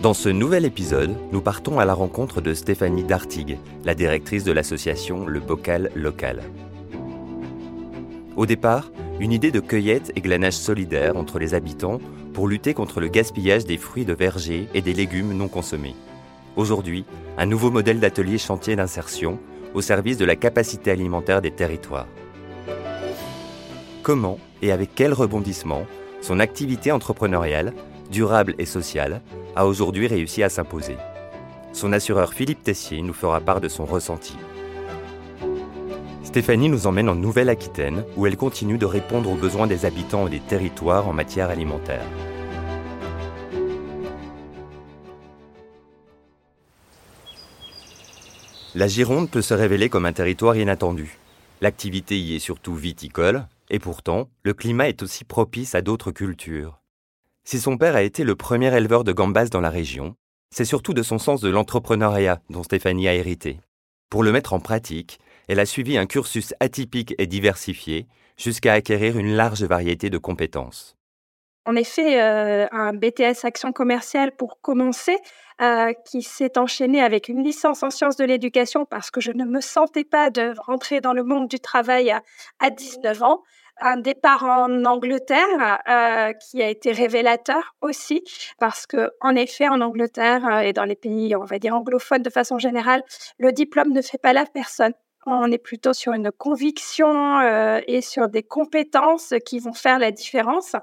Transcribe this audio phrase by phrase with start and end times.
[0.00, 4.52] Dans ce nouvel épisode, nous partons à la rencontre de Stéphanie Dartigue, la directrice de
[4.52, 6.40] l'association Le Bocal Local.
[8.34, 8.90] Au départ,
[9.20, 12.00] une idée de cueillette et glanage solidaire entre les habitants
[12.32, 15.96] pour lutter contre le gaspillage des fruits de verger et des légumes non consommés.
[16.56, 17.04] Aujourd'hui,
[17.36, 19.38] un nouveau modèle d'atelier chantier d'insertion
[19.74, 22.08] au service de la capacité alimentaire des territoires.
[24.02, 25.84] Comment et avec quel rebondissement
[26.22, 27.74] son activité entrepreneuriale,
[28.10, 29.22] durable et sociale,
[29.56, 30.96] a aujourd'hui réussi à s'imposer.
[31.72, 34.36] Son assureur Philippe Tessier nous fera part de son ressenti.
[36.24, 40.30] Stéphanie nous emmène en Nouvelle-Aquitaine où elle continue de répondre aux besoins des habitants et
[40.30, 42.04] des territoires en matière alimentaire.
[48.76, 51.18] La Gironde peut se révéler comme un territoire inattendu.
[51.60, 56.79] L'activité y est surtout viticole, et pourtant, le climat est aussi propice à d'autres cultures.
[57.44, 60.14] Si son père a été le premier éleveur de gambas dans la région,
[60.50, 63.60] c'est surtout de son sens de l'entrepreneuriat dont Stéphanie a hérité.
[64.10, 69.18] Pour le mettre en pratique, elle a suivi un cursus atypique et diversifié jusqu'à acquérir
[69.18, 70.96] une large variété de compétences.
[71.66, 75.16] En effet, euh, un BTS Action commerciale pour commencer,
[75.60, 79.44] euh, qui s'est enchaîné avec une licence en sciences de l'éducation parce que je ne
[79.44, 82.22] me sentais pas de rentrer dans le monde du travail à,
[82.60, 83.42] à 19 ans.
[83.82, 88.22] Un départ en Angleterre euh, qui a été révélateur aussi
[88.58, 92.22] parce que en effet en Angleterre euh, et dans les pays on va dire anglophones
[92.22, 93.02] de façon générale,
[93.38, 94.92] le diplôme ne fait pas la personne.
[95.26, 100.10] On est plutôt sur une conviction euh, et sur des compétences qui vont faire la
[100.10, 100.76] différence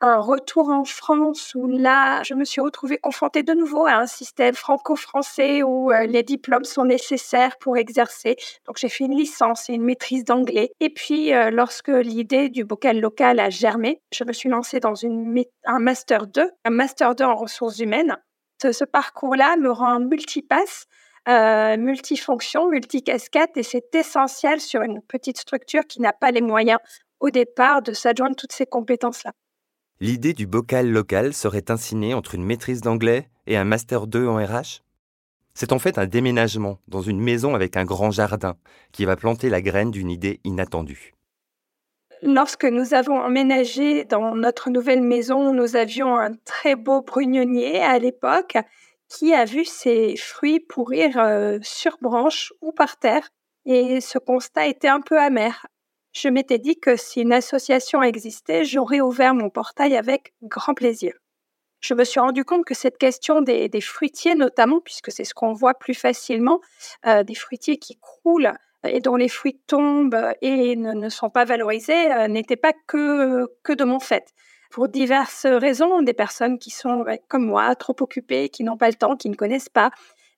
[0.00, 4.06] un retour en France où là, je me suis retrouvée confrontée de nouveau à un
[4.06, 8.36] système franco-français où euh, les diplômes sont nécessaires pour exercer.
[8.66, 10.72] Donc j'ai fait une licence et une maîtrise d'anglais.
[10.80, 14.94] Et puis, euh, lorsque l'idée du bocal local a germé, je me suis lancée dans
[15.04, 18.16] un master 2, un master 2 en ressources humaines.
[18.62, 20.86] Ce, parcours-là me rend multipasse.
[21.28, 26.78] Euh, multifonction, multicasquette, et c'est essentiel sur une petite structure qui n'a pas les moyens
[27.18, 29.32] au départ de s'adjoindre toutes ces compétences-là.
[29.98, 34.36] L'idée du bocal local serait ainsi entre une maîtrise d'anglais et un master 2 en
[34.36, 34.82] RH
[35.54, 38.56] C'est en fait un déménagement dans une maison avec un grand jardin
[38.92, 41.14] qui va planter la graine d'une idée inattendue.
[42.20, 47.98] Lorsque nous avons emménagé dans notre nouvelle maison, nous avions un très beau brugnonnier à
[47.98, 48.58] l'époque
[49.08, 53.30] qui a vu ses fruits pourrir euh, sur branche ou par terre.
[53.64, 55.66] Et ce constat était un peu amer
[56.16, 61.12] je m'étais dit que si une association existait, j'aurais ouvert mon portail avec grand plaisir.
[61.80, 65.52] Je me suis rendu compte que cette question des, fruitiers, notamment, puisque c'est ce qu'on
[65.52, 66.60] voit plus facilement,
[67.04, 68.54] euh, des fruitiers qui croulent
[68.88, 73.74] et dont les fruits tombent et ne, sont pas valorisés, euh, n'était pas que, que
[73.74, 74.32] de mon fait.
[74.70, 78.94] Pour diverses raisons, des personnes qui sont comme moi, trop occupées, qui n'ont pas le
[78.94, 79.90] temps, qui ne connaissent pas,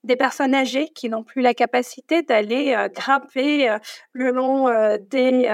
[0.09, 3.79] des personnes âgées qui n'ont plus la capacité d'aller euh, grimper euh,
[4.13, 5.49] le long euh, des,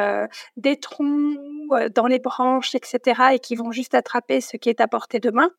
[0.56, 1.37] des troncs,
[1.94, 5.31] dans les branches, etc., et qui vont juste attraper ce qui est à portée de
[5.31, 5.50] main.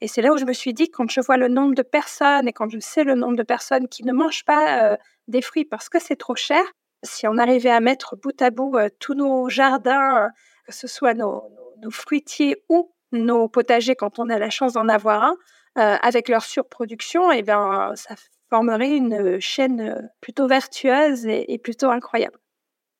[0.00, 2.48] Et c'est là où je me suis dit, quand je vois le nombre de personnes
[2.48, 5.88] et quand je sais le nombre de personnes qui ne mangent pas des fruits parce
[5.88, 6.62] que c'est trop cher,
[7.02, 10.30] si on arrivait à mettre bout à bout tous nos jardins,
[10.64, 11.42] que ce soit nos,
[11.90, 15.34] fruitiers ou nos potagers quand on a la chance d'en avoir
[15.74, 18.14] un, avec leur surproduction, eh bien, ça
[18.50, 22.38] formerait une chaîne plutôt vertueuse et, plutôt incroyable.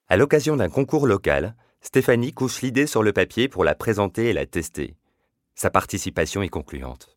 [0.08, 4.32] À l'occasion d'un concours local, Stéphanie couche l'idée sur le papier pour la présenter et
[4.32, 4.96] la tester.
[5.54, 7.16] Sa participation est concluante.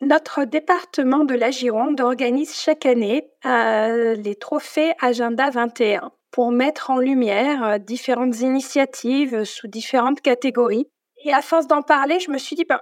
[0.00, 6.98] Notre département de la Gironde organise chaque année les trophées Agenda 21 pour mettre en
[6.98, 10.88] lumière différentes initiatives sous différentes catégories.
[11.24, 12.80] Et à force d'en parler, je me suis dit, ben,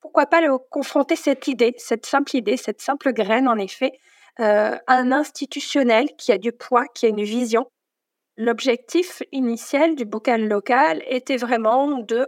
[0.00, 3.92] pourquoi pas le, confronter cette idée, cette simple idée, cette simple graine, en effet,
[4.40, 7.66] euh, un institutionnel qui a du poids, qui a une vision.
[8.36, 12.26] L'objectif initial du bocal local était vraiment de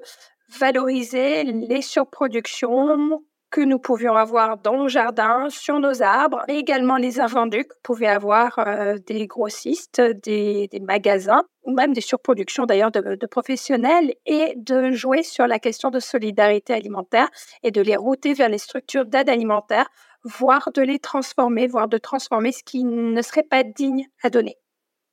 [0.59, 3.23] valoriser les surproductions
[3.55, 7.75] que nous pouvions avoir dans nos jardins, sur nos arbres, mais également les invendus que
[7.85, 14.13] pouvaient avoir euh, des grossistes, des, magasins, ou même des surproductions d'ailleurs de, de, professionnels,
[14.27, 17.29] et de jouer sur la question de solidarité alimentaire
[17.63, 19.87] et de les router vers les structures d'aide alimentaire
[20.25, 24.57] voire de les transformer, voire de transformer ce qui ne serait pas digne à donner.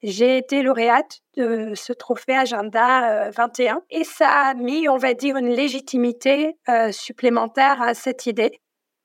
[0.03, 5.13] J'ai été lauréate de ce trophée Agenda 21 euh, et ça a mis, on va
[5.13, 8.61] dire, une légitimité euh, supplémentaire à cette idée.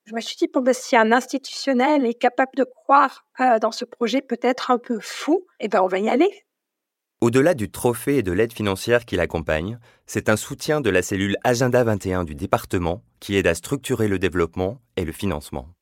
[0.07, 3.73] Je me suis dit, bon, ben, si un institutionnel est capable de croire euh, dans
[3.73, 6.31] ce projet peut-être un peu fou, eh ben, on va y aller.
[7.21, 11.37] Au-delà du trophée et de l'aide financière qui l'accompagne, c'est un soutien de la cellule
[11.45, 15.76] Agenda 21 du département qui aide à structurer le développement et le financement.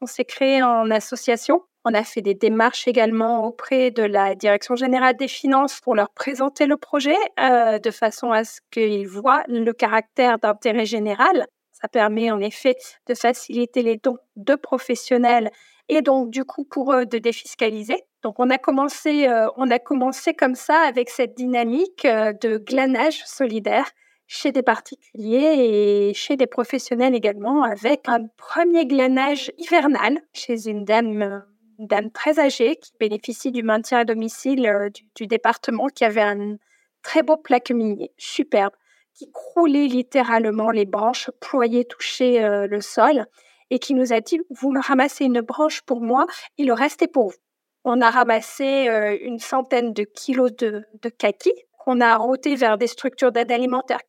[0.00, 1.62] On s'est créé en association.
[1.84, 6.10] On a fait des démarches également auprès de la Direction générale des finances pour leur
[6.10, 11.46] présenter le projet euh, de façon à ce qu'ils voient le caractère d'intérêt général.
[11.72, 15.50] Ça permet en effet de faciliter les dons de professionnels
[15.88, 18.02] et donc du coup pour eux de défiscaliser.
[18.22, 22.58] Donc on a commencé, euh, on a commencé comme ça avec cette dynamique euh, de
[22.58, 23.90] glanage solidaire
[24.28, 30.84] chez des particuliers et chez des professionnels également, avec un premier glanage hivernal chez une
[30.84, 31.42] dame,
[31.78, 36.56] dame très âgée qui bénéficie du maintien à domicile euh, du, département, qui avait un
[37.02, 38.74] très beau plaque minier, superbe,
[39.14, 43.26] qui croulait littéralement les branches, ployait, touchait le sol,
[43.70, 46.26] et qui nous a dit, vous me ramassez une branche pour moi
[46.56, 47.36] et le reste est pour vous.
[47.84, 52.76] On a ramassé euh, une centaine de kilos de, de kaki qu'on a roté vers
[52.76, 54.00] des structures d'aide alimentaire.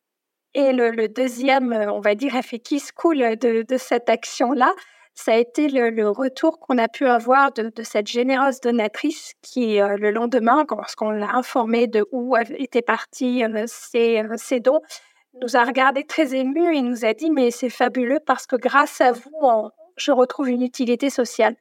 [0.56, 4.74] Et le, deuxième, euh, on va dire, effet qui se coule de, cette action-là,
[5.14, 9.98] ça a été le, retour qu'on a pu avoir de, cette généreuse donatrice qui, euh,
[9.98, 14.82] le lendemain, lorsqu'on l'a informée de où étaient partis ces ses, dons,
[15.42, 19.02] nous a regardé très ému et nous a dit Mais c'est fabuleux parce que grâce
[19.02, 21.56] à vous, je retrouve une utilité sociale.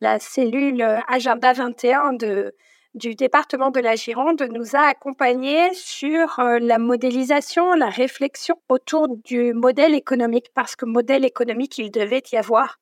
[0.00, 2.54] La cellule euh, Agenda 21 de,
[2.94, 9.08] du département de la Gironde nous a accompagnés sur euh, la modélisation, la réflexion autour
[9.08, 12.78] du modèle économique, parce que modèle économique, il devait y avoir.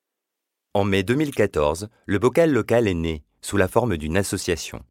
[0.73, 4.83] En mai 2014, le bocal local est né, sous la forme d'une association.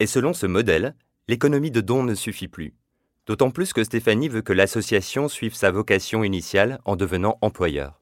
[0.00, 0.94] Et selon ce modèle,
[1.28, 2.74] l'économie de dons ne suffit plus.
[3.26, 8.00] D'autant plus que Stéphanie veut que l'association suive sa vocation initiale en devenant employeur.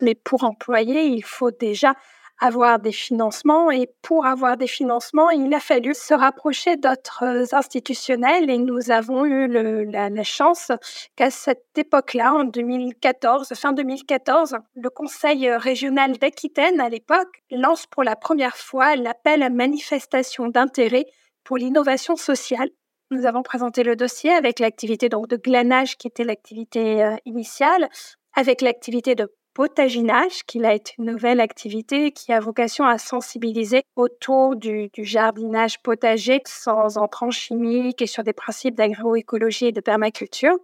[0.00, 1.94] Mais pour employer, il faut déjà
[2.40, 3.70] avoir des financements.
[3.70, 8.50] Et pour avoir des financements, il a fallu se rapprocher d'autres institutionnels.
[8.50, 10.72] Et nous avons eu la, chance
[11.16, 18.02] qu'à cette époque-là, en 2014, fin 2014, le Conseil régional d'Aquitaine, à l'époque, lance pour
[18.02, 21.06] la première fois l'appel à manifestation d'intérêt
[21.44, 22.68] pour l'innovation sociale.
[23.10, 27.88] Nous avons présenté le dossier avec l'activité donc de glanage qui était l'activité euh, initiale,
[28.36, 33.82] avec l'activité de potaginage, qui a été une nouvelle activité qui a vocation à sensibiliser
[33.94, 40.56] autour du, jardinage potager sans entrants chimiques et sur des principes d'agroécologie et de permaculture.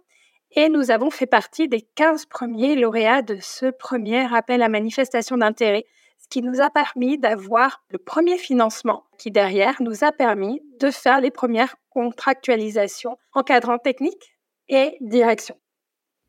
[0.53, 5.37] Et nous avons fait partie des 15 premiers lauréats de ce premier appel à manifestation
[5.37, 5.85] d'intérêt,
[6.17, 10.89] ce qui nous a permis d'avoir le premier financement qui derrière nous a permis de
[10.89, 14.39] faire les premières contractualisations encadrant technique
[14.69, 15.55] et direction.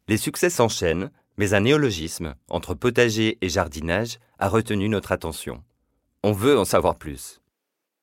[0.07, 5.63] Les succès s'enchaînent mais un néologisme entre potager et jardinage a retenu notre attention.
[6.23, 7.41] On veut en savoir plus.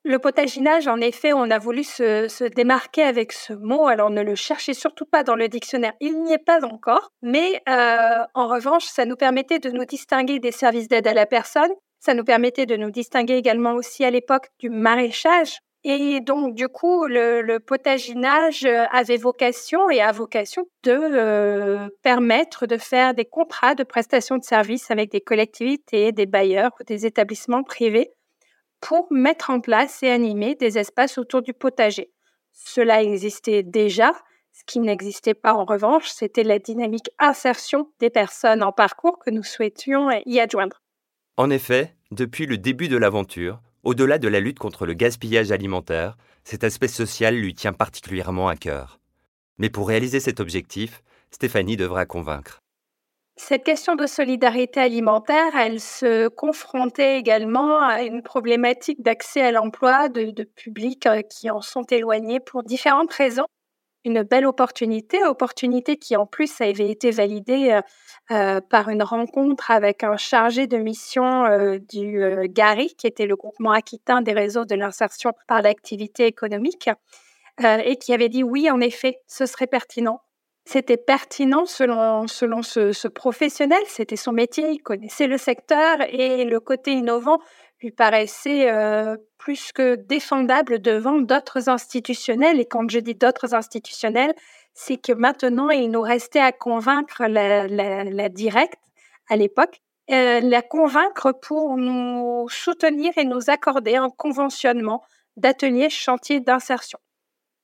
[0.07, 3.87] Le potaginage, en effet, on a voulu se, démarquer avec ce mot.
[3.87, 7.09] Alors ne le cherchez surtout pas dans le dictionnaire, il n'y est pas encore.
[7.23, 11.25] Mais euh, en revanche, ça nous permettait de nous distinguer des services d'aide à la
[11.25, 11.71] personne.
[11.99, 15.57] Ça nous permettait de nous distinguer également aussi à l'époque du maraîchage.
[15.87, 22.65] Et donc, du coup, le, potaginage euh, avait vocation et a vocation de euh, permettre
[22.65, 27.05] de faire des contrats de prestation de services avec des collectivités, des bailleurs ou des
[27.05, 28.09] établissements privés
[28.81, 32.11] pour mettre en place et animer des espaces autour du potager.
[32.51, 34.11] Cela existait déjà.
[34.53, 39.29] Ce qui n'existait pas en revanche, c'était la dynamique insertion des personnes en parcours que
[39.29, 40.81] nous souhaitions y adjoindre.
[41.37, 46.17] En effet, depuis le début de l'aventure, au-delà de la lutte contre le gaspillage alimentaire,
[46.43, 48.99] cet aspect social lui tient particulièrement à cœur.
[49.57, 51.01] Mais pour réaliser cet objectif,
[51.31, 52.59] Stéphanie devra convaincre.
[53.37, 60.09] Cette question de solidarité alimentaire, elle se confrontait également à une problématique d'accès à l'emploi
[60.09, 63.45] de, de publics euh, qui en sont éloignés pour différentes raisons
[64.05, 67.81] une belle opportunité, opportunité qui en plus avait été validée euh,
[68.31, 73.35] euh, par une rencontre avec un chargé de mission euh, du GARI, qui était le
[73.35, 76.89] groupement aquitain des réseaux de l'insertion par l'activité économique,
[77.63, 80.21] et qui avait dit oui, en effet, ce serait pertinent.
[80.65, 86.43] C'était pertinent selon, selon ce, ce professionnel, c'était son métier, il connaissait le secteur et
[86.43, 87.39] le côté innovant
[87.81, 92.59] lui paraissait euh, plus que défendable devant d'autres institutionnels.
[92.59, 94.33] Et quand je dis d'autres institutionnels,
[94.73, 98.79] c'est que maintenant, il nous restait à convaincre la, directe
[99.29, 105.03] à l'époque, euh, la convaincre pour nous soutenir et nous accorder un conventionnement
[105.37, 106.99] d'ateliers chantier d'insertion.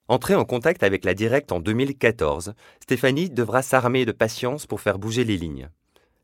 [0.08, 5.00] Entrée en contact avec la directe en 2014, Stéphanie devra s'armer de patience pour faire
[5.00, 5.70] bouger les lignes.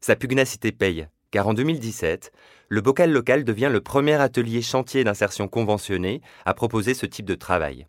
[0.01, 2.31] Sa pugnacité paye, car en 2017,
[2.69, 7.35] le bocal local devient le premier atelier chantier d'insertion conventionné à proposer ce type de
[7.35, 7.87] travail.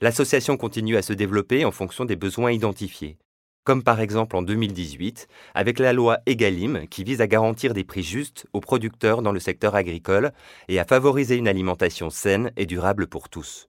[0.00, 3.16] L'association continue à se développer en fonction des besoins identifiés.
[3.64, 8.02] comme par exemple en 2018 avec la loi Egalim qui vise à garantir des prix
[8.02, 10.32] justes aux producteurs dans le secteur agricole
[10.68, 13.68] et à favoriser une alimentation saine et durable pour tous.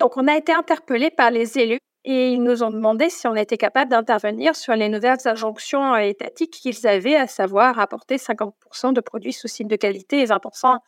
[0.00, 3.34] Donc on a été interpellé par les élus et ils nous ont demandé si on
[3.34, 9.00] était capable d'intervenir sur les nouvelles injonctions étatiques qu'ils avaient, à savoir apporter 50% de
[9.00, 10.78] produits sous signe de qualité et 20%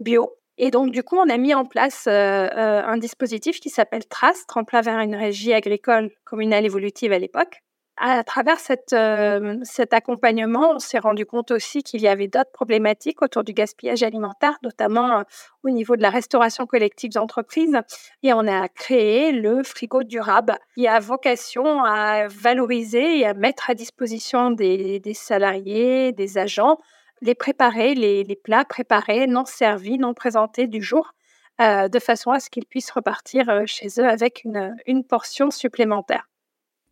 [0.00, 0.32] bio.
[0.58, 4.06] Et donc, du coup, on a mis en place euh, euh, un dispositif qui s'appelle
[4.06, 7.62] TRAS, Tremplin vers une régie agricole communale évolutive à l'époque.
[7.96, 8.58] À travers
[8.92, 13.52] euh, cet accompagnement, on s'est rendu compte aussi qu'il y avait d'autres problématiques autour du
[13.52, 15.22] gaspillage alimentaire, notamment
[15.62, 17.78] au niveau de la restauration collective d'entreprises.
[18.24, 23.70] Et on a créé le frigo durable, qui a vocation à valoriser et à mettre
[23.70, 26.78] à disposition des, salariés, des agents,
[27.22, 31.12] les préparer, les, plats préparés, non servis, non présentés du jour,
[31.60, 36.26] euh, de façon à ce qu'ils puissent repartir euh, chez eux avec une portion supplémentaire.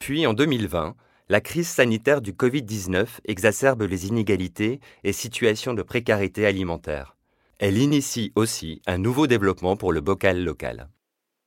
[0.03, 0.97] Puis en 2020,
[1.29, 7.15] la crise sanitaire du Covid-19 exacerbe les inégalités et situations de précarité alimentaire.
[7.61, 10.89] Elle initie aussi un nouveau développement pour le bocal local.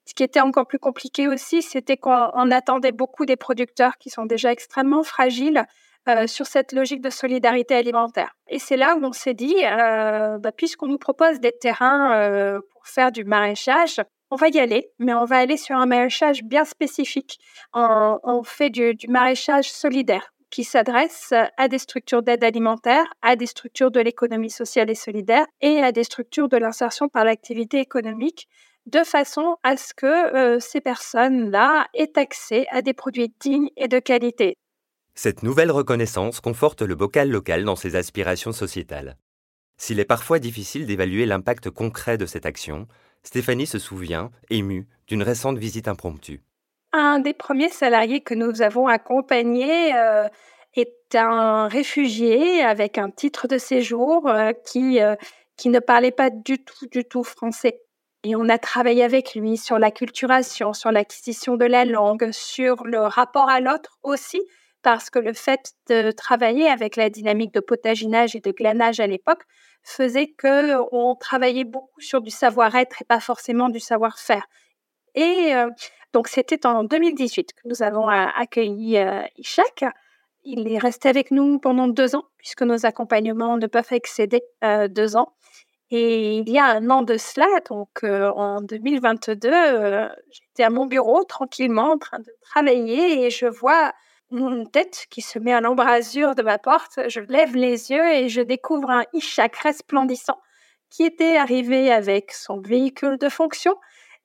[0.06, 4.26] Ce qui était encore plus compliqué aussi, c'était qu'on attendait beaucoup des producteurs qui sont
[4.26, 5.66] déjà extrêmement fragiles
[6.08, 8.38] euh, sur cette logique de solidarité alimentaire.
[8.48, 12.62] Et c'est là où on s'est dit, euh, bah, puisqu'on nous propose des terrains euh,
[12.72, 14.00] pour faire du maraîchage,
[14.36, 17.40] on va y aller, mais on va aller sur un maraîchage bien spécifique.
[17.74, 23.92] On, fait du, maraîchage solidaire qui s'adresse à des structures d'aide alimentaire, à des structures
[23.92, 28.50] de l'économie sociale et solidaire et à des structures de l'insertion par l'activité économique
[28.88, 34.00] de façon à ce que ces personnes-là aient accès à des produits dignes et de
[34.00, 34.58] qualité.
[35.14, 39.16] Cette nouvelle reconnaissance conforte le bocal local dans ses aspirations sociétales.
[39.78, 42.88] S'il est parfois difficile d'évaluer l'impact concret de cette action,
[43.26, 46.42] Stéphanie se souvient, émue, d'une récente visite impromptue.
[46.94, 50.28] Un des premiers salariés que nous avons accompagné euh,
[50.76, 55.16] est un réfugié avec un titre de séjour euh, qui, euh,
[55.58, 57.82] qui ne parlait pas du tout, du tout français.
[58.24, 63.00] Et on a travaillé avec lui sur l'acculturation, sur l'acquisition de la langue, sur le
[63.00, 64.42] rapport à l'autre aussi,
[64.86, 69.08] parce que le fait de travailler avec la dynamique de potaginage et de glanage à
[69.08, 69.42] l'époque
[69.82, 74.46] faisait que on travaillait beaucoup sur du savoir-être et pas forcément du savoir-faire.
[75.16, 75.72] Et euh,
[76.14, 79.86] donc c'était en 2018 que nous avons euh, accueilli euh, Ishak.
[80.44, 84.44] Il est resté avec nous pendant deux ans puisque nos accompagnements ne peuvent excéder
[84.90, 85.34] deux ans.
[85.90, 89.50] Et il y a un an de cela, donc en 2022,
[90.30, 93.92] j'étais à mon bureau tranquillement en train de travailler et je vois
[94.32, 97.00] une tête qui se met à l'embrasure de ma porte.
[97.08, 100.40] Je lève les yeux et je découvre un Ishak resplendissant
[100.90, 103.76] qui était arrivé avec son véhicule de fonction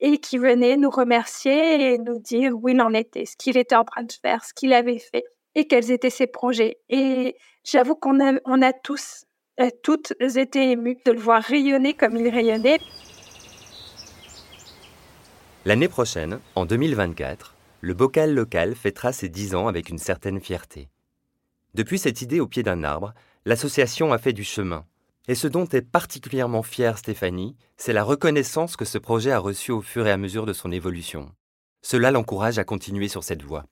[0.00, 3.75] et qui venait nous remercier et nous dire où il en était, ce qu'il était
[3.75, 6.78] en train de faire, ce qu'il avait fait et quels étaient ses projets.
[6.88, 9.25] Et j'avoue qu'on a, a tous,
[9.61, 12.78] euh, toutes été émues de le voir rayonner comme il rayonnait.
[15.66, 20.88] L'année prochaine, en 2024, le bocal local fêtera ses dix ans avec une certaine fierté.
[21.75, 24.84] Depuis cette idée au pied d'un arbre, l'association a fait du chemin.
[25.28, 29.70] Et ce dont est particulièrement fière Stéphanie, c'est la reconnaissance que ce projet a reçue
[29.70, 31.30] au fur et à mesure de son évolution.
[31.82, 33.64] Cela l'encourage à continuer sur cette voie.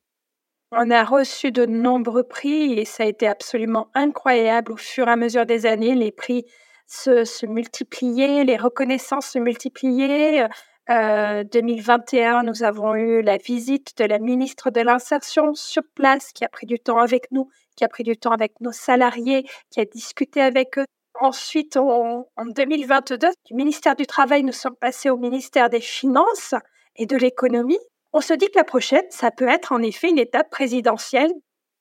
[0.70, 4.72] On a reçu de nombreux prix et ça a été absolument incroyable.
[4.72, 6.44] Au fur et à mesure des années, les prix
[6.86, 10.48] se, se multipliaient, les reconnaissances se multipliaient.
[10.88, 16.44] 2021, euh, nous avons eu la visite de la ministre de l'Insertion sur place qui
[16.44, 19.80] a pris du temps avec nous, qui a pris du temps avec nos salariés, qui
[19.80, 20.86] a discuté avec eux.
[21.20, 26.54] Ensuite, en 2022, du ministère du Travail, nous sommes passés au ministère des Finances
[26.96, 27.80] et de l'Économie.
[28.14, 31.32] On se dit que la prochaine, ça peut être en effet une étape présidentielle.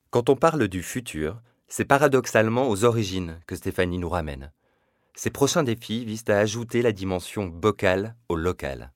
[0.09, 4.51] Quand on parle du futur, c'est paradoxalement aux origines que Stéphanie nous ramène.
[5.15, 8.91] Ces prochains défis visent à ajouter la dimension bocal au local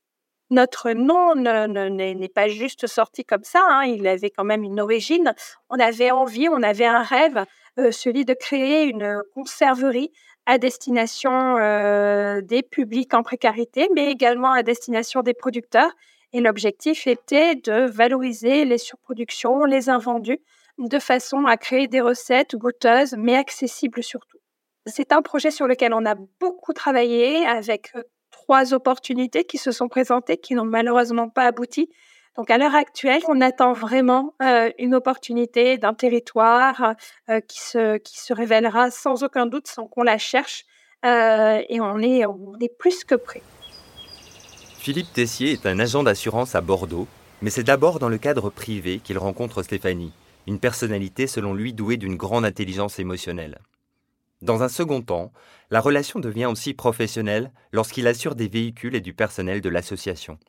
[0.51, 5.33] notre nom n'est pas juste sorti comme ça, hein, il avait quand même une origine.
[5.69, 7.45] On avait envie, on avait un rêve,
[7.79, 10.11] euh, celui de créer une conserverie
[10.45, 15.91] à destination euh, des publics en précarité, mais également à destination des producteurs.
[16.33, 20.39] Et l'objectif était de valoriser les surproductions, les invendus,
[20.77, 24.37] de façon à créer des recettes goûteuses, mais accessibles surtout.
[24.85, 29.71] C'est un projet sur lequel on a beaucoup travaillé avec euh, trois opportunités qui se
[29.71, 31.89] sont présentées, qui n'ont malheureusement pas abouti.
[32.37, 36.95] Donc à l'heure actuelle, on attend vraiment euh, une opportunité d'un territoire
[37.29, 40.65] euh, qui, se, qui se révélera sans aucun doute, sans qu'on la cherche.
[41.05, 43.41] Euh, et on est, on est plus que prêt.
[44.77, 47.07] Philippe Tessier est un agent d'assurance à Bordeaux,
[47.41, 50.13] mais c'est d'abord dans le cadre privé qu'il rencontre Stéphanie.
[50.47, 53.59] une personnalité selon lui douée d'une grande intelligence émotionnelle.
[54.41, 55.31] Dans un second temps,
[55.69, 60.39] la relation devient aussi professionnelle lorsqu'il assure des véhicules et du personnel de l'association.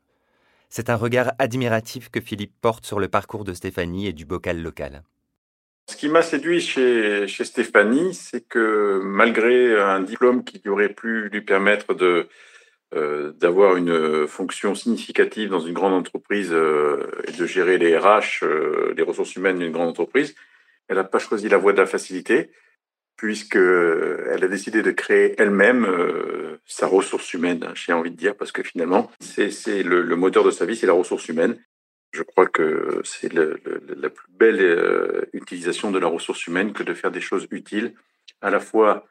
[0.71, 4.63] C'est un regard admiratif que Philippe porte sur le parcours de Stéphanie et du bocal
[4.63, 5.03] local.
[5.91, 11.43] Ce qui m'a séduit chez, Stéphanie, c'est que malgré un diplôme qui aurait pu lui
[11.43, 11.95] permettre
[12.95, 18.43] euh, d'avoir une fonction significative dans une grande entreprise euh, et de gérer les RH,
[18.43, 20.35] euh, les ressources humaines d'une grande entreprise,
[20.89, 22.51] elle n'a pas choisi la voie de la facilité
[23.23, 25.87] puisqu'elle a décidé de créer elle-même
[26.67, 30.67] sa ressource humaine, j'ai envie de dire, parce que finalement, c'est le, moteur de sa
[30.67, 31.57] vie, c'est la ressource humaine.
[32.11, 37.13] Je crois que c'est la plus belle utilisation de la ressource humaine que de faire
[37.13, 37.95] des choses utiles,
[38.41, 39.07] à la fois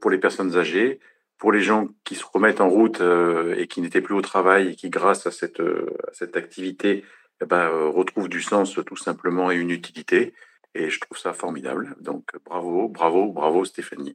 [0.00, 1.00] pour les personnes âgées,
[1.40, 4.68] pour les gens qui se remettent en route euh, et qui n'étaient plus au travail
[4.68, 5.96] et qui, grâce à cette, euh,
[6.34, 7.02] activité,
[7.40, 10.34] eh ben, euh, retrouvent du sens tout simplement et une utilité.
[10.74, 11.96] Et je trouve ça formidable.
[12.00, 14.14] Donc bravo, bravo, bravo Stéphanie.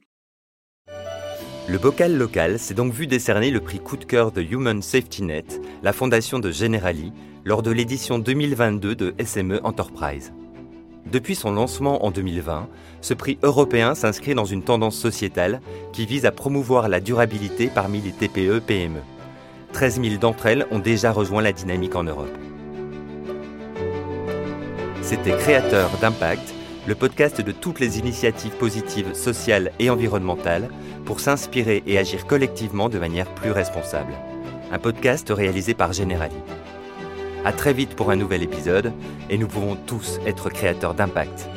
[1.68, 5.24] Le bocal local s'est donc vu décerner le prix coup de cœur de Human Safety
[5.24, 7.12] Net, la fondation de Generali,
[7.44, 10.32] lors de l'édition 2022 de SME Enterprise.
[11.10, 12.68] Depuis son lancement en 2020,
[13.00, 15.60] ce prix européen s'inscrit dans une tendance sociétale
[15.92, 19.00] qui vise à promouvoir la durabilité parmi les TPE-PME.
[19.72, 22.36] 13 000 d'entre elles ont déjà rejoint la dynamique en Europe.
[25.06, 26.52] C'était Créateur d'impact,
[26.88, 30.68] le podcast de toutes les initiatives positives sociales et environnementales
[31.04, 34.14] pour s'inspirer et agir collectivement de manière plus responsable.
[34.72, 36.34] Un podcast réalisé par Generali.
[37.44, 38.92] À très vite pour un nouvel épisode
[39.30, 41.48] et nous pouvons tous être créateurs d'impact.